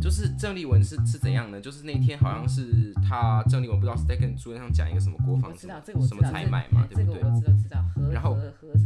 [0.00, 1.60] 就是郑丽文是是怎样呢？
[1.60, 7.20] 就是那天好像是他郑丽文不知道是在跟朱元璋讲一个什么国防什么什么采买嘛，对不对？
[7.20, 8.36] 这个我知道知道然后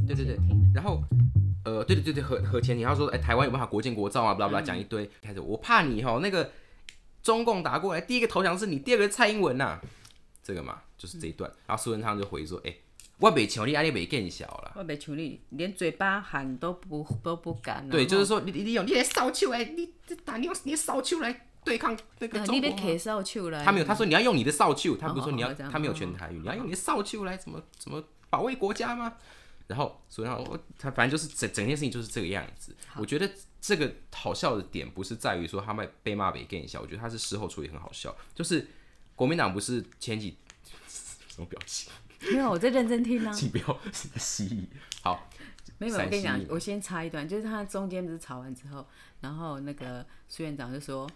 [0.06, 0.38] 对对对
[0.74, 1.02] 然后，
[1.64, 5.08] 呃，对对对对，和和前提他说，哎，台湾有办法国建国造啊，巴拉巴拉讲一堆。
[5.22, 6.50] 开始我怕你哈，那个
[7.22, 9.80] 中共打过来，第一个投降是你，第二个是蔡英文呐、
[10.42, 11.50] 这个嘛，就是这一段。
[11.66, 12.74] 然后苏文昌就回说，哎，
[13.18, 14.72] 我没求你，阿你没更小了。
[14.76, 17.88] 我没处理，连嘴巴喊都不都不敢。
[17.88, 22.68] 对，就是说你你你用你的扫帚来，你这打你用你的扫帚来对抗那个呃中国。
[22.68, 23.64] 你别咳嗽去了。
[23.64, 29.16] 他没有，他说你要用你的扫帚，他不是说你要，他没有全台语，你要用你的扫帚来怎么怎么保卫国家吗？
[29.66, 32.76] 然后，所以我他反正就是整整件事情就是这个样子。
[32.96, 33.30] 我觉得
[33.62, 38.14] 这个好笑的点不是在于说他们被骂被更笑，我觉得他是事后处理很好笑。
[38.34, 38.66] 就是
[39.14, 40.36] 国民党不是前几
[40.86, 41.90] 什么表情，
[42.32, 43.32] 没有，我在认真听啊。
[43.32, 43.80] 请不要
[44.16, 44.64] 蜥蜴。
[45.02, 45.28] 好，
[45.78, 48.86] 没有，我跟你讲，我先插一段，就是他中间不是吵完之后，
[49.20, 51.08] 然后那个苏院长就说，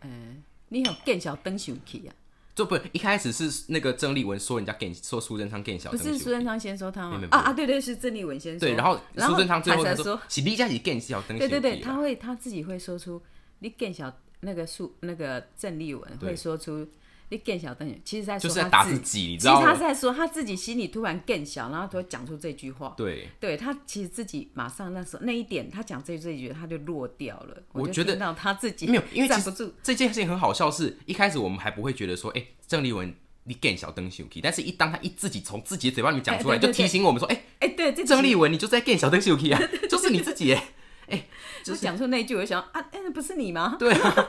[0.00, 0.36] 呃，
[0.68, 2.14] 你有更小灯熊气啊？
[2.54, 7.10] 就不一开始是那个郑丽文说人家更说苏贞昌更小，不是苏贞昌先说他？
[7.10, 8.60] 吗啊啊，对对，是郑丽文先说。
[8.60, 13.20] 对，然后苏贞昌最后才说，是你家是更小灯对对对，他会他自己会说出
[13.58, 16.88] 你更小那个苏那个郑丽文会说出
[17.30, 19.76] 你更小灯，其实在说就是在打他自自己，你其实他是知道吗？
[19.76, 22.94] 在说他自己心里突然更小，然后他会讲出这句话。
[22.96, 27.62] 对，对他其实自己马上那时候那一点，他讲这这一句他就落掉了。
[27.72, 29.72] 我觉得听到他自己没有，因为站不住。
[29.82, 33.14] 这件事情很好笑是，一开始我们还不会觉得说，哎、郑丽文
[33.44, 40.54] 你更小灯秀 k 但是一当他一自己从自己的嘴巴里面讲出来，就提醒我们说，哎、哎，对，这郑丽文你就在更小灯秀 k 啊， 就是你自己
[41.06, 41.26] 哎，
[41.62, 43.76] 就讲出那一句，我就想啊，哎，那不是你吗？
[43.78, 44.28] 对啊，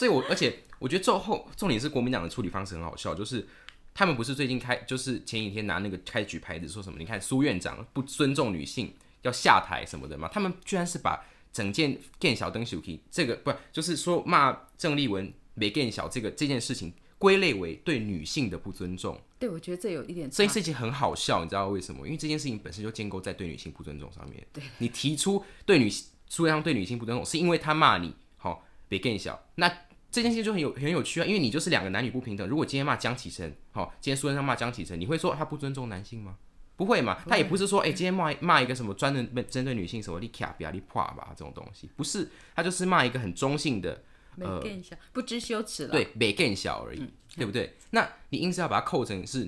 [0.00, 3.46] 所以我而且我觉得最后重点是国民党的处理方式很好笑，就是
[3.92, 20.38] 他们不是最近开，就是前几天拿那个开举牌子说什么，你看苏院长不尊重女性要下台什么的嘛，他们居然是把整件更小灯手 k 这个不就是说骂郑丽文没更小这个这件事情归类为对女性的不尊重，对，我觉得这有一点差。
[20.38, 22.06] 这件事情很好笑，你知道为什么？
[22.06, 24.42] 因为这件事情本身就建构在对女性不尊重上面。
[24.50, 25.90] 对，你提出对女
[26.26, 29.38] 苏院长对女性不尊重，是因为他骂你，好、别更小。
[29.56, 29.70] 那
[30.10, 32.46] 这件事情就很有很有趣啊，因为你就是两个男女不平等。
[32.48, 36.36] 如果今天骂江启臣，好、今天苏贞昌骂江启臣，你会说他不尊重男性吗？
[36.76, 42.26] 不会嘛，他也不是说，哎、今天骂骂一个什么专门针对女性什么你卡比亚你破吧这种东西，不是，
[42.56, 44.02] 他就是骂一个很中性的，
[44.34, 45.92] 没更小，不知羞耻了。
[45.92, 47.06] 对，没更小而已，
[47.36, 47.76] 对不对？
[47.90, 49.44] 那你硬是要把它扣成是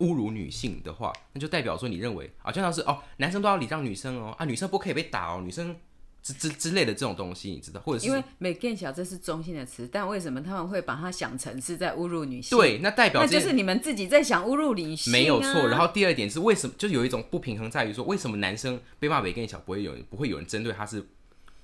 [0.00, 5.76] 侮辱女性的话，那就代表说你认为啊，就像是哦，男生都要礼让女生哦，啊，女生不可以被打哦，女生
[6.26, 15.12] 之之之类的这种东西，你知道，或者是因为美更小这是中性的词，但为什么他们会把它想成是在侮辱女性？，对，那代表这那就是你们自己在想侮辱女性、啊。
[15.12, 15.68] 没有错。
[15.68, 21.06] 然后第二点是为什么，就是有一种不平衡在于说，为什么男生被骂美更小不会有人不会有人针对他是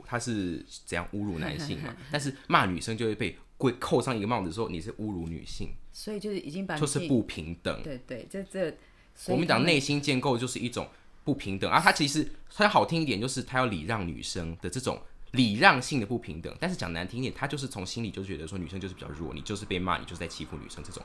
[0.04, 1.92] 他是怎样侮辱男性嘛？
[2.12, 7.82] 但是骂女生就会被归扣上一个帽子，说你是侮辱女性，所以就是已经把就是不平等。
[7.82, 8.70] 对对，这这
[9.14, 10.88] 所国民党内心建构就是一种
[11.25, 15.00] 不平等啊，他其实他好听一点就是他要礼让女生的这种
[15.33, 21.03] 礼让性的不平等，但是讲难听一点，他就是从心里就觉得说女生就是比较弱，你就是被骂，你就是在欺负女生，这种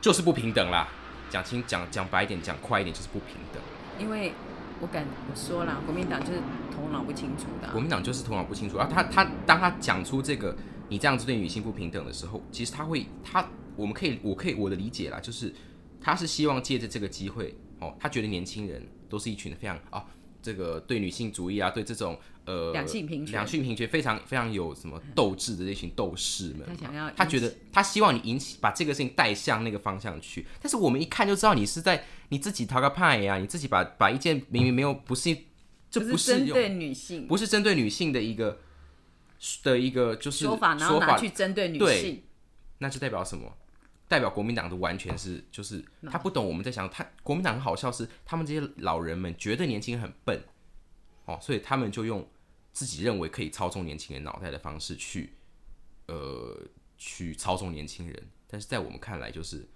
[0.00, 0.88] 就是不平等啦。
[1.30, 3.60] 讲清讲讲白一点，讲快一点就是不平等。
[3.98, 4.32] 因为
[4.80, 6.38] 我敢我说了，国民党就是
[6.70, 10.54] 头脑不清楚的啊、国民党就是头脑不清楚，然后他他当他讲出这个
[10.88, 15.52] 你这样子对女性不平等的时候，其实他会他我们可以我可以我的理解啦，就是
[16.00, 20.04] 他是希望借着这个机会哦，他觉得年轻人都是一群非常啊
[20.42, 35.34] 这个对女性主义啊，对这种呃两性平权两性平权非常非常有什么斗志的这群斗士们，他想要他觉得他希望你引起把这个事情带向那个方向去，但是我们一看就知道你是在你自己讨个派呀、你自己把把一件明明没有不是
[35.88, 38.58] 这不不是针对女性不是针对女性的一个
[39.62, 42.24] 的一个就是说法，然后拿去针对女性。
[42.78, 43.56] 那就代表什么？
[44.06, 50.42] 代表国民党的完全是就是他不懂我们在想，他国民党很好笑是他们这些老人们觉得年轻人很笨，
[51.24, 52.28] 哦，所以他们就用
[52.72, 55.34] 自己认为可以操纵年轻人脑袋的方式去
[56.06, 56.60] 呃
[56.98, 59.66] 去操纵年轻人，但是在我们看来就是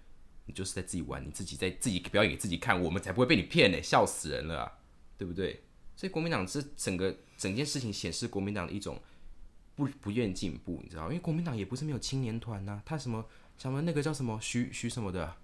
[0.45, 4.73] 你就是在自己玩，你自己在自己表演给自己看，我们才不会被你骗呢，笑死人了、啊，
[5.17, 5.63] 对不对？
[5.97, 9.01] 所以国民党这整个整件事情显示国民党的一种
[9.75, 11.05] 不不愿进步，你知道？
[11.05, 13.27] 因为国民党也不是没有青年团呐、他什么
[13.59, 14.39] 什么那个叫什么？
[14.41, 15.35] 徐徐什么的，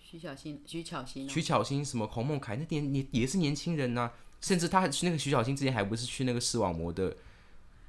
[0.00, 7.16] 徐小新，徐巧芯哦、徐巧芯什么孔孟凯，那年也也是年轻人呐、甚至他去那个徐巧芯之前还不是去那个视网膜的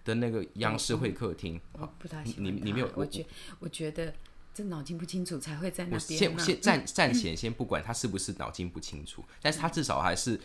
[0.03, 3.25] 的那个央视会客厅，我不大喜欢你你没有我我觉
[3.59, 4.11] 我觉得
[4.55, 10.39] 这脑筋不清楚才会在那边嘛先先暂暂且先不管他是不是脑筋不清楚，但是他至少还是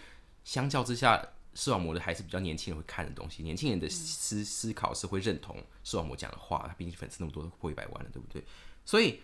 [0.44, 8.44] 相较之下视网膜的还是比较年轻人会看的东西，年轻人的思思考是会认同视网膜讲的话，他毕竟粉丝那么多，都破一百万了，对不对？
[8.84, 9.20] 所以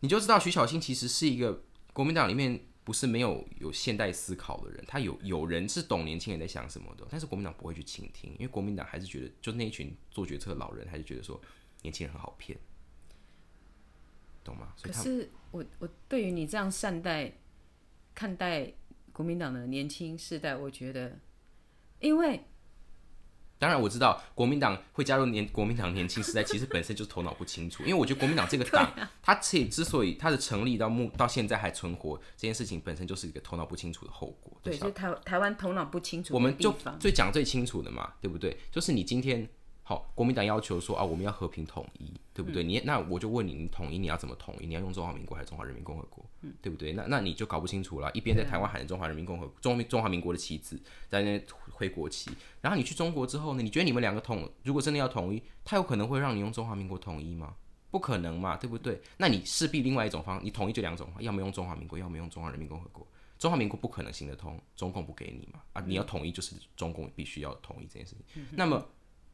[0.00, 11.40] 你就知道徐小新其实是一个国民党里面不是没有有现代思考的人，他有有人是懂年轻人在想什么的，但是国民党不会去倾听，因为国民党还是觉得就那一群做决策的老人还是觉得说
[11.82, 12.58] 年轻人很好骗，
[14.42, 14.72] 懂吗？
[14.80, 17.32] 可是我我对于你这样善待
[18.14, 18.72] 看待
[19.12, 21.18] 国民党的年轻世代，我觉得，
[22.00, 22.44] 因为
[23.58, 27.82] 当然我知道国民党会加入年国民党年轻时代，其实本身就是头脑不清楚。
[27.86, 28.88] 因为我觉得国民党这个党，
[29.20, 34.56] 它之之所以它的成立到目到现在还存活，这件事情本身就是一个头脑不清楚的后果。
[34.62, 38.56] 对，就是台台湾头脑不清楚我们就，最讲最清楚的嘛，对不对？
[38.70, 39.48] 就是你今天
[39.82, 42.62] 好，国民党要求说啊，我们要和平统一，对不对？
[42.62, 44.66] 你那我就问你，你统一你要怎么统一？
[44.66, 46.24] 你要用中华民国还是中华人民共和国？
[46.42, 46.92] 嗯对不对？
[46.92, 48.08] 那那你就搞不清楚了。
[48.12, 50.78] 一边在台湾喊着中华人民共和中中华民国的旗帜，
[51.08, 51.40] 在那
[51.78, 52.30] 边挥国旗，
[52.60, 53.62] 然后你去中国之后呢？
[53.62, 57.54] 你觉得你们两个统，如果真的要统一，他有可能会让你用中华民国统一吗？
[57.90, 59.00] 不可能嘛，对不对？
[59.16, 63.06] 那你势必另外一种方，你统一就两种，要么用中华民国，要么用中华人民共和国。
[63.38, 65.80] 中华民国不可能行得通，中共不给你嘛啊！
[65.86, 68.84] 你要统一就是中共必须要统一这件事情，那么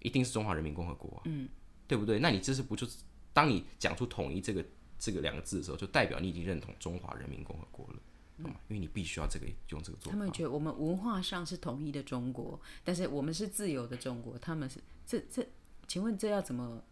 [0.01, 1.49] 一定是中华人民共和国、啊，嗯，
[1.89, 2.19] 对不对？
[2.19, 2.99] 那你这是不就是
[3.33, 4.63] 当你讲出统一这个
[4.99, 7.97] 这个两个字的时候，就代表你已经认同中华人民共和国了，
[8.43, 8.59] 懂吗？
[8.69, 10.11] 因为你必须要这个用这个做法。
[10.11, 15.47] 他们觉得我们文化上是统一的中国，但是我们是自由的中国，他们是这这，
[15.87, 16.83] 请问这要怎么？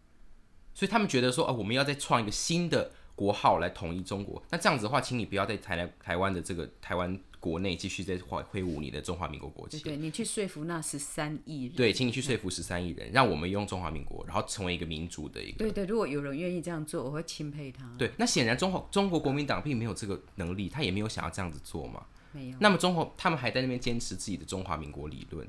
[0.73, 4.41] 所以他们觉得说，哦，我们要再创一个新的国号来统一中国。
[4.49, 9.77] 那这样子的话，请你不要在台台台湾的这个台湾国内继续在挥挥舞你的中华民国国旗。
[9.79, 11.75] 对对，你去说服那十三亿人。
[11.75, 15.57] 对，请你去说服十三亿人，让我们用中华民国，然后成为一个民主的一个。
[15.57, 17.93] 对对，如果有人愿意这样做，我会钦佩他。
[17.97, 22.05] 对，那显然中华中国国民党并没有这个能力，他也没有想要这样子做嘛。
[22.31, 22.57] 没有。
[22.61, 25.45] 那么中华他们还在那边坚持自己的中华民国理论，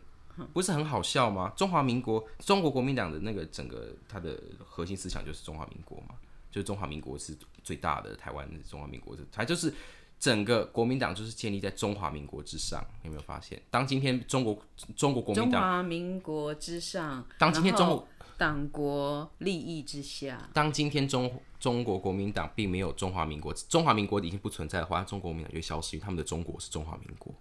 [0.53, 1.53] 不是很好笑吗？
[1.57, 6.17] 中华民国中国国民党的那个整个他的核心思想就是中华民国嘛，
[6.51, 9.73] 就是中华民国是最大的，台湾中华民国是，它就是
[10.19, 13.61] 整个国民党就是建立在中华民国之上，有没有发现？
[13.71, 14.59] 当今天中国
[14.97, 18.09] 中国国民党中，华民国之上，当今天中国
[18.39, 21.31] 党国利益之下，当今天中
[21.61, 27.35] 中国国民党并没有中华民国，中华民国已经不存在的话，中国国民党就会消失，因为他们的中国是中华民国，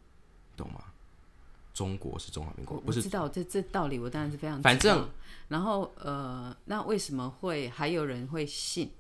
[0.57, 0.83] 懂吗？
[1.73, 5.09] 中国是中华民国，不知道这这道理，我当然是非常反正，
[5.47, 8.91] 然后呃，那为什么会还有人会信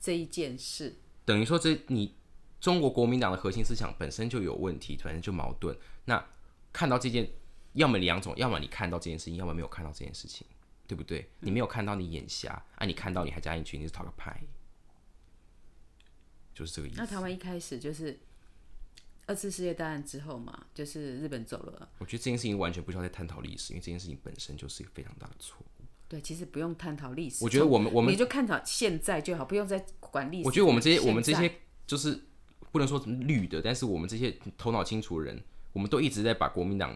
[0.00, 0.96] 这一件事？
[1.28, 2.14] 等于说这你
[2.58, 5.76] 中国国民党的核心思想本身就有问题，本身就矛盾。
[6.06, 6.24] 那
[6.72, 7.30] 看到这件，
[7.74, 10.46] 要么两种，要么你看到这件事情，要么没有看到这件事情，
[10.86, 11.28] 对不对？
[11.40, 12.86] 你没有看到，你眼瞎啊！
[12.86, 14.40] 你看到，你还加进去，你是讨个派，
[16.54, 16.96] 就是这个意思。
[16.96, 18.18] 那台湾一开始就是
[19.26, 25.84] 二次世界大战之后嘛，就是日本走了，我觉得这件事情完全不需要再探讨历史，因为这件事情本身就是一个非常大的错误。
[26.08, 30.42] 对，其实不用探讨历史，我觉得我们我们你就探讨现在就好，不用再管理。
[30.44, 31.50] 我觉得我们这些我们这些
[31.86, 32.18] 就是
[32.72, 36.92] 不能说绿的，但是我们这些头脑清楚的人，我们都一直在把国民党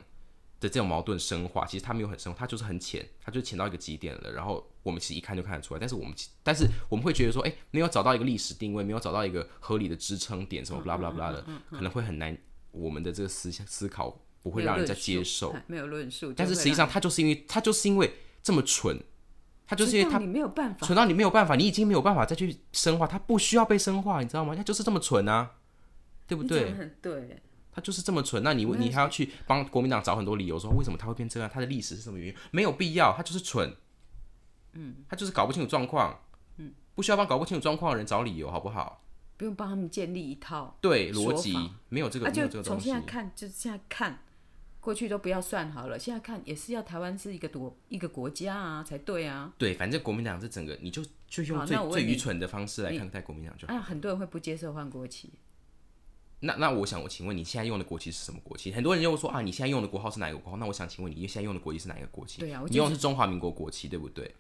[0.61, 1.65] 的这种矛盾深化。
[1.67, 4.33] 其实他没有很深，他就是很浅，他就浅到一个极点了。
[4.33, 12.37] 然后我们其实一看就看得出来，但是我们其但是我们会觉得说，哎、没有找到一个历史定位，没有找到一个合理的支撑点，什么 blah blah blah 的，可能会很难。
[12.71, 18.99] 我们的这个思想思考不会让人家接受，哎没有论述，但是实际上他就是因为他就是因为这么蠢，
[19.73, 24.55] 它就是因为它你没有办法，蠢到你没有办法，你已经没有办法再去深化，他不需要被深化，你知道吗？
[24.55, 25.53] 他就是这么蠢啊，
[26.27, 31.49] 对不对对，他就是这么蠢，那你你还要去帮国民党找很多理由，说为什么他会变这样？
[31.51, 32.35] 他的历史是什么原因？
[32.51, 33.75] 没有必要，他就是蠢，
[34.75, 36.21] 嗯，他就是搞不清楚状况，
[36.59, 39.03] 嗯，不需要帮搞不清楚状况的人找理由，好不好？
[39.39, 41.57] 不用帮他们建立一套，对，逻辑
[41.89, 43.01] 没有这个，啊，没有这个东西就从现在。
[43.07, 44.23] 看，就是现在看，
[44.83, 49.53] 过去都不要算好了，现在看也是要台湾是一个国一个国家啊，才对啊。
[49.57, 53.73] 对，反正国民党这整个，你就就用最最愚蠢的方式来看待国民党就好。
[53.73, 55.31] 啊，很多人会不接受换国旗，
[56.41, 58.73] 那那我想我请问你现在用的国旗是什么国旗？
[58.73, 60.57] 很多人就会说啊，你现在用的国号是哪一个国号？
[60.59, 62.41] 那我想请问你现在用的国旗是哪一个国旗？
[62.41, 64.35] 对啊我你用的是中华民国国旗，对不对？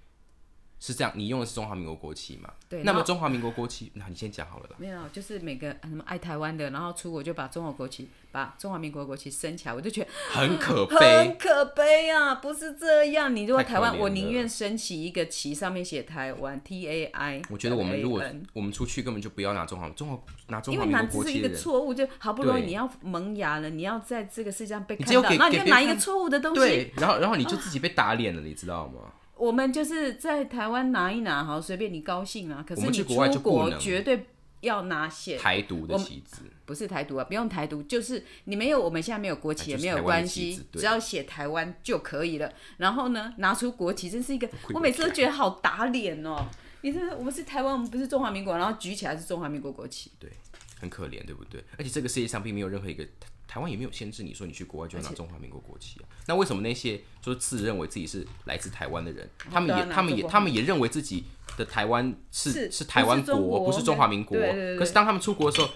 [0.84, 2.50] 是这样，你用的是中华民国国旗嘛？
[2.68, 4.74] 对那么中华民国国旗，那你先讲好了啦。
[4.78, 11.38] 没有，就是每个什么爱台湾的，然后出国就把中国国旗、把中华民国国旗升起来，我就觉得很可悲很。
[11.38, 12.34] 可悲啊！
[12.34, 17.42] 不是这样，你如果台湾，我宁愿升起一个旗，上面写台湾 T A I。
[17.48, 18.20] 我觉得我们如果
[18.52, 29.02] 我们出去根本就不要拿中华中华拿中因为华民国国旗的人，个错误，就好不容易你要萌芽了，你要在这个世界上被看到，那你就拿一个看错误的东西，对，然后然后你就自己被打脸了，你知道吗？
[29.42, 32.64] 我们就是在台湾拿一拿，好随便你高兴啊。
[32.64, 34.26] 可是你出国绝对
[34.60, 42.52] 要拿写台独的旗帜，不是台独啊，不用台独，就是你没有我们现在没有国旗也没有关系，只要写台湾就可以了。
[42.76, 46.46] 然后呢，拿出国旗，真是一个，我每次都觉得好打脸哦。
[46.82, 50.30] 你说我们是台湾，我们不是中华民国，然后举起来是中华民国国旗，对，
[50.80, 51.64] 很可怜，对不对？
[51.76, 53.04] 而且这个世界上并没有任何一个
[53.46, 56.04] 台湾也没有限制你说你去国外就要拿中华民国国旗啊。
[56.26, 61.24] 那为什么那些就是自认为自己是来自台湾的人，他们也他们也他们也认为自己
[61.56, 64.38] 的台湾是是台湾国，不是中华民国。
[64.78, 65.68] 可是当他们出国的时候，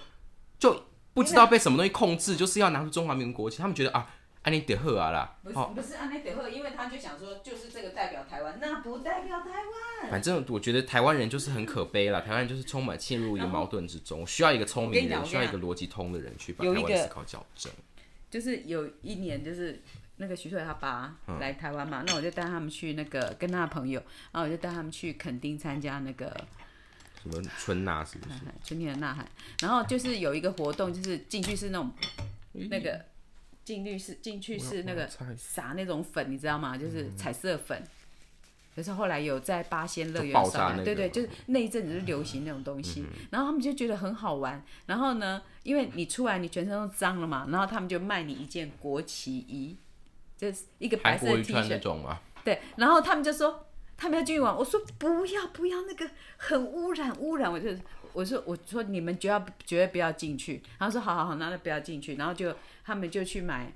[0.57, 0.83] 就
[1.13, 4.13] 不知道被什么东西控制，就是要拿出中华民国国旗，他们觉得啊。
[4.43, 10.09] 安尼德赫啊啦，不是不是安尼德赫，因为他就想说，就是这个代表台湾，那不代表台湾。
[10.09, 17.69] 反正我觉得台湾人就是很可悲啦， 台湾人就是充满陷入一个矛盾之中，需要一个聪明人，需要一个逻辑通的人去把台湾思考矫正。
[18.29, 19.81] 就是有一年，就是
[20.15, 24.01] 那个徐帅他爸来台湾嘛，那我就带他们去那个跟他的朋友，
[24.31, 26.25] 然后我就带他们去垦丁参加那个
[27.21, 28.39] 什么春呐，是不是？
[28.63, 29.27] 春天的呐喊。
[29.59, 31.91] 然后就是有一个活动，就是进去是那种
[32.53, 33.03] 那个。
[33.67, 35.05] 进去是进去是那个
[35.35, 36.77] 撒那种粉，你知道吗？
[36.77, 37.83] 就是彩色粉。
[38.73, 43.03] 可是后来有在八仙乐园上，对对，就是那一阵子是流行那种东西。
[43.29, 44.63] 然后他们就觉得很好玩。
[44.85, 49.75] 然后呢，因为你出来你全身都脏了嘛，然后他们就卖你一件国旗衣，
[50.37, 52.21] 就是一个白色 T 恤那种嘛。
[52.45, 57.69] 对，然后他们就说他们要进去玩，我说不要不要，那个很污染污染，我就。
[58.13, 60.63] 我说我说你们绝要绝对不要进去。
[60.79, 62.15] 然后说好好好，那就不要进去。
[62.15, 62.55] 然后就
[62.87, 63.73] 他们就去买，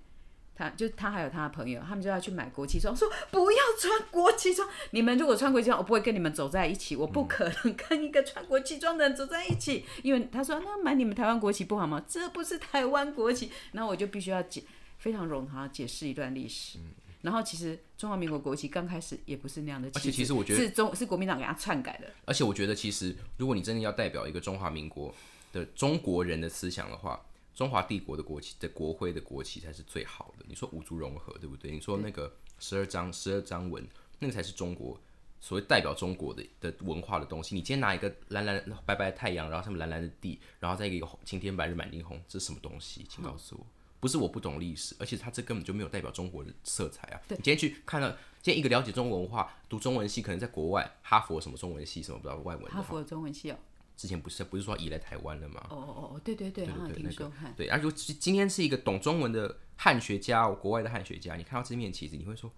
[0.56, 2.96] 他就他还有他的朋友，他们就要去买国旗装。
[2.96, 6.96] 说不要穿国旗装，你们如果穿国旗装，我不会跟你们走在一起。
[6.96, 12.01] 我不可能跟一个穿国旗装的人走在一起，因为他说那买你们台湾国旗不好吗？
[12.08, 13.51] 这不是台湾国旗。
[13.74, 14.63] 然后我就必须要解
[14.98, 16.80] 非常冗长解释一段历史。
[17.22, 22.08] 然后其实中华民国国旗刚开始也不是那样的，而且其实我觉得是中是国民党给他篡改的。
[22.24, 25.13] 而且我觉得其实如果你真的要代表一个中华民国
[25.51, 27.22] 的中国人的思想的话，
[27.53, 30.46] 中华帝国的国旗的国徽的国旗才是最好的。
[30.48, 31.72] 你说五族融合对不对？
[31.72, 33.88] 你说那个十二章十二章文
[34.20, 35.00] 那个才是中国
[35.39, 37.55] 所谓代表中国的的文化的东西。
[37.55, 43.05] 你今天拿一个蓝蓝白白的太阳，然后上面蓝蓝的地，然后再一个晴天白日满地红，这是什么东西？
[43.10, 43.65] 请告诉我。
[44.00, 47.22] 不是我不懂历史，而且它这根本就没有代表中国的色彩啊！
[47.29, 48.10] 你今天去看到，
[48.41, 52.65] 今天一个了解中国文化、读中文系，可能在国外哈佛什么中文系什么不知道外文。
[52.72, 53.58] 哈佛中文系哦。
[54.01, 55.63] 之前不是不是说移来台湾了吗？
[55.70, 57.67] 哦哦哦，对对对，对对对，那个对。
[57.67, 62.51] 而且今天是一个懂中文的汉学家，国外的汉学家，你看到这面旗子，你会说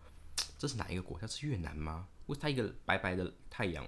[0.57, 1.27] 这是哪一个国家？
[1.27, 2.07] 是越南吗？
[2.27, 3.85] 为它一个白白的太阳，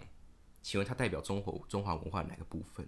[0.62, 2.86] 请问它代表中国中华文化哪个部分？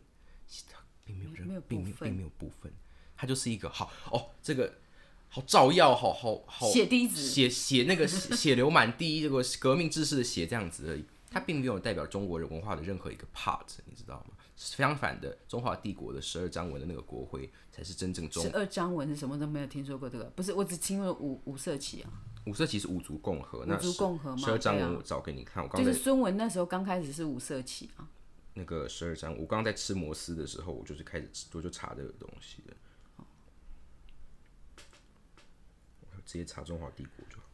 [1.06, 2.70] 并没有任，并没有并没有部分。
[3.16, 4.80] 它就是一个好哦，这个
[5.30, 11.06] 好照耀，好好好血滴子，血血那个血流满地，这个革命志士的血这样子而已。
[11.30, 14.37] 它并没有代表中国人文化的任何一个 part，你知道吗？
[14.58, 18.44] 相反的，中华帝国的十二章文的那个国徽才是真正中。
[18.44, 22.10] 十二章文是什么都没有听说过这个，不是我只听了五五色旗啊。
[22.46, 24.38] 五色旗是五族共和，五族共和嘛。
[24.38, 28.08] 十二章文我找给你看，我刚就是孙文那时候刚开始是五色旗啊。
[28.56, 32.74] 那个十二章，我刚刚在吃摩斯的时候，我就是开始我就查这个东西的。
[36.26, 37.47] 直接查中华帝国就好。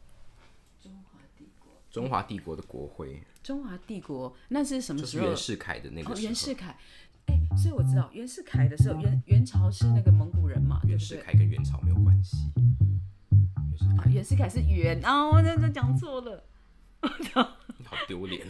[1.94, 3.22] 中华帝国，的国徽。
[3.40, 5.28] 中华帝国那是什么时候？
[5.28, 6.20] 袁世凯的那个。
[6.20, 6.76] 袁世凯，
[7.26, 12.36] 哎，所以我知道袁世凯的时候，元元朝是那个蒙古人嘛，袁世凯跟元朝没有关系。
[14.12, 16.42] 袁世凯是元啊，我真的讲错了。
[17.20, 17.26] 你
[17.86, 18.44] 好丢脸。